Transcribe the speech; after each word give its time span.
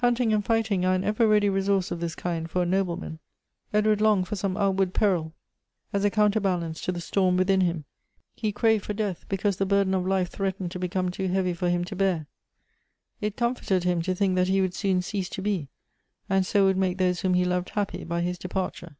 Hunting 0.00 0.34
and 0.34 0.44
fighting 0.44 0.84
are 0.84 0.94
an 0.94 1.02
ever 1.02 1.26
ready 1.26 1.48
resource 1.48 1.90
of 1.90 1.98
this 1.98 2.14
kind 2.14 2.46
for 2.50 2.62
a 2.62 2.66
nobleman; 2.66 3.20
Edward 3.72 4.02
longed 4.02 4.28
for 4.28 4.36
some 4.36 4.54
outward 4.58 4.92
peril, 4.92 5.32
as 5.94 6.04
a 6.04 6.08
152 6.12 6.12
Goethe's 6.12 6.14
counterbalance 6.14 6.80
to 6.82 6.92
the 6.92 7.00
storm 7.00 7.38
within 7.38 7.62
him. 7.62 7.86
He 8.34 8.52
craved 8.52 8.84
for 8.84 8.92
deaths 8.92 9.24
because 9.30 9.56
the 9.56 9.64
burden 9.64 9.94
of 9.94 10.06
life 10.06 10.28
threatened 10.28 10.72
to 10.72 10.78
become 10.78 11.10
too 11.10 11.28
heavy 11.28 11.54
for 11.54 11.70
him 11.70 11.86
to 11.86 11.96
bear. 11.96 12.26
It 13.22 13.34
comforted 13.38 13.84
him 13.84 14.02
to 14.02 14.14
think 14.14 14.34
that 14.34 14.48
he 14.48 14.60
wouW 14.60 14.74
soon 14.74 15.00
cease 15.00 15.30
to 15.30 15.40
be, 15.40 15.68
and 16.28 16.44
so 16.44 16.66
would 16.66 16.76
make 16.76 16.98
those 16.98 17.22
whom 17.22 17.32
he 17.32 17.46
loved 17.46 17.70
happy 17.70 18.04
by 18.04 18.20
his 18.20 18.36
departure. 18.36 18.96